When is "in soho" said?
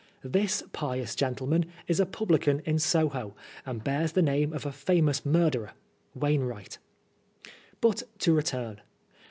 2.63-3.35